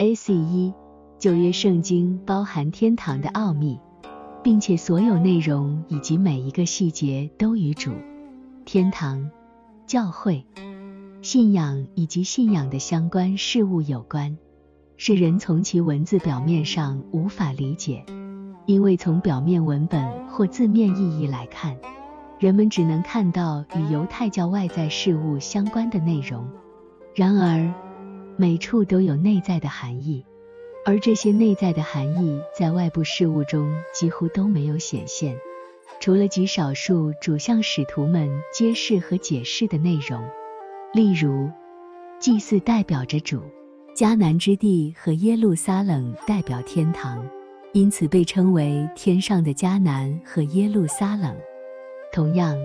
[0.00, 0.32] A.C.
[0.32, 0.72] 一
[1.18, 3.80] 旧约圣经包含天堂的奥秘，
[4.44, 7.90] 并且所有内容以及每一个细节都与主、
[8.64, 9.28] 天堂、
[9.88, 10.46] 教会、
[11.20, 14.38] 信仰以及信仰的相关事物有关，
[14.96, 18.06] 是人从其文字表面上无法理解，
[18.66, 21.76] 因为从表面文本或字面意义来看，
[22.38, 26.48] 人们只能看到与犹太教外在事物相关的内容。
[27.16, 27.74] 然而，
[28.40, 30.24] 每处都有内在的含义，
[30.84, 35.36] 而这些内在的含义在外部事物中几乎都没有显现，
[35.98, 40.22] 除了极少数主向使徒们揭示和解释的内容。
[40.94, 41.50] 例如，
[42.20, 43.42] 祭祀代表着主，
[43.92, 47.28] 迦南之地和耶路撒冷代表天堂，
[47.72, 51.36] 因此被称为天上的迦南和耶路撒冷。
[52.12, 52.56] 同样，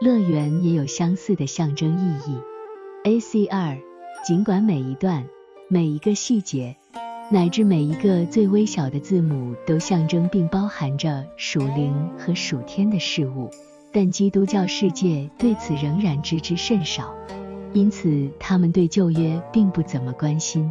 [0.00, 2.36] 乐园也有相似的象征意义。
[3.04, 3.46] A.C.
[3.46, 3.78] 二。
[4.26, 5.24] 尽管每一段、
[5.68, 6.76] 每一个细节，
[7.30, 13.48] 乃至每一个最微小的字母都象征并包含着属灵和属天的事物，
[13.92, 17.14] 但基督教世界对此仍然知之甚少，
[17.72, 20.68] 因此他们对旧约并不怎么关心。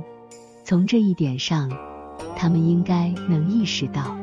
[0.65, 1.71] 从这一点上，
[2.35, 4.17] 他们应该能意识到，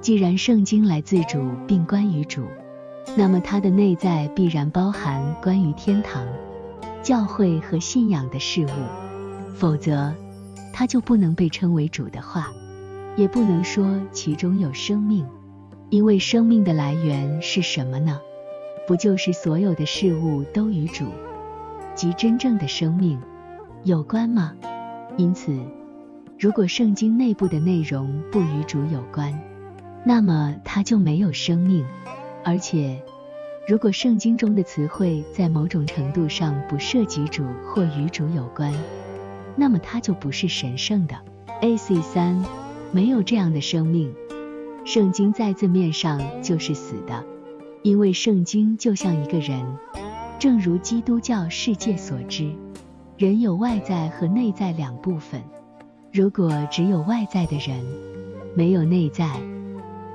[0.00, 2.46] 既然圣经来自主并关于主，
[3.14, 6.26] 那么它的内在必然包含关于天堂。
[7.02, 10.12] 教会和信仰的事物，否则，
[10.72, 12.52] 它就不能被称为主的话，
[13.16, 15.26] 也不能说其中有生命，
[15.88, 18.20] 因为生命的来源是什么呢？
[18.86, 21.06] 不就是所有的事物都与主，
[21.94, 23.18] 即真正的生命
[23.82, 24.52] 有关吗？
[25.16, 25.58] 因此，
[26.38, 29.40] 如果圣经内部的内容不与主有关，
[30.04, 31.86] 那么它就没有生命，
[32.44, 33.02] 而且。
[33.68, 38.72] 如果圣经中的词汇在某种程度上不涉及主或与主有关，
[39.54, 41.14] 那么它就不是神圣的。
[41.60, 42.00] A.C.
[42.00, 42.42] 三
[42.90, 44.12] 没有这样的生命，
[44.84, 47.22] 圣经在字面上就是死的，
[47.82, 49.62] 因为圣经就像一个人，
[50.38, 52.50] 正如基督教世界所知，
[53.18, 55.42] 人有外在和内在两部分。
[56.10, 57.84] 如果只有外在的人，
[58.56, 59.38] 没有内在，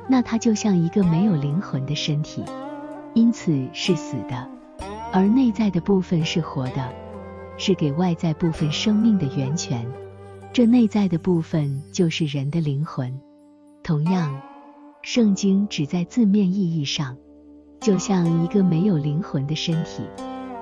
[0.10, 2.44] 那他就像一个没有灵魂的身体。
[3.16, 4.48] 因此是死的，
[5.14, 6.94] 而内在的部分是活的，
[7.58, 9.90] 是给外在部分生命的源泉。
[10.52, 13.18] 这内在的部分就是人的灵魂。
[13.84, 14.42] 同样，
[15.02, 17.16] 圣经只在字面意义上，
[17.80, 20.04] 就像一个没有灵魂的身体。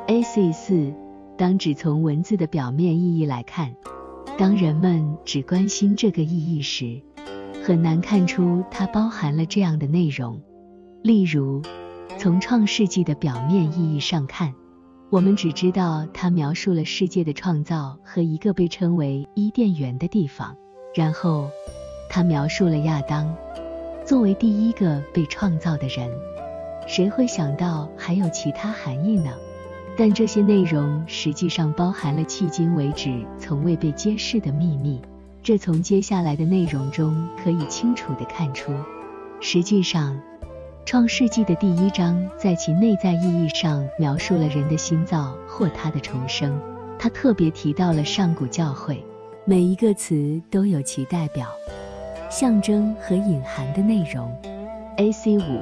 [0.06, 0.52] A.C.
[0.52, 0.94] 四，
[1.36, 3.74] 当只从文字的表面意义来看，
[4.38, 7.02] 当人们只关心这个意义时，
[7.64, 10.40] 很难看出它包含了这样的内容，
[11.02, 11.60] 例如。
[12.18, 14.54] 从创世纪的表面意义上看，
[15.10, 20.56] 我们只知道它描述了世界的创造和一个被称为伊甸园的地方。
[20.96, 21.50] 然后，
[22.10, 23.36] 它描述了亚当
[24.06, 26.10] 作为第一个被创造的人。
[26.88, 29.32] 谁会想到还有其他含义呢？
[29.98, 35.02] 但这些内容实际上包含了迄今为止从未被揭示的秘密。
[35.42, 38.72] 这从接下来的内容中可以清楚地看出。
[39.42, 40.18] 实际上。
[40.86, 46.60] 创世纪的第一章在其内在意义上描述了人的心造或他的重生。
[47.00, 49.02] 他特别提到了上古教会，
[49.46, 51.48] 每一个词都有其代表、
[52.30, 54.30] 象征和隐含的内容。
[54.98, 55.38] A.C.
[55.38, 55.62] 五，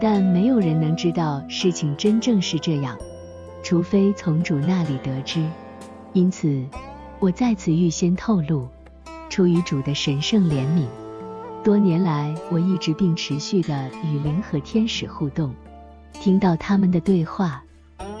[0.00, 2.98] 但没有人能知道事情真正是这样，
[3.62, 5.44] 除非从主那里得知。
[6.12, 6.64] 因此，
[7.20, 8.68] 我在此预先透露，
[9.30, 10.84] 出于主的神圣怜悯。
[11.66, 15.52] 多年来，我一直并持续地与灵和天使互动，
[16.12, 17.60] 听到他们的对话，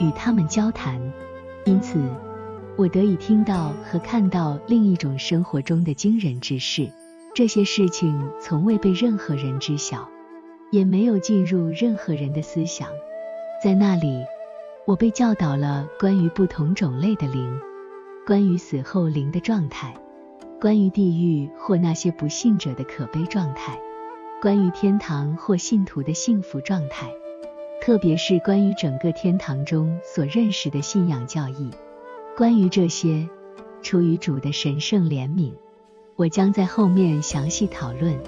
[0.00, 1.00] 与他们交谈，
[1.64, 1.96] 因此
[2.76, 6.90] 我得以听到和看到另一种生活中的惊人之事。
[7.36, 10.08] 这些事情从未被任何人知晓，
[10.72, 12.88] 也没有进入任何人的思想。
[13.62, 14.24] 在那里，
[14.86, 17.60] 我被教导了关于不同种类的灵，
[18.26, 19.94] 关于死后灵的状态。
[20.66, 23.78] 关于地狱或那些不信者的可悲状态，
[24.42, 27.08] 关于天堂或信徒的幸福状态，
[27.80, 31.70] 特别是关于整个天堂中所认识的信仰教义。
[32.36, 33.28] 关于这些，
[33.80, 35.52] 出于主的神圣怜悯，
[36.16, 38.18] 我将在后面详细讨论。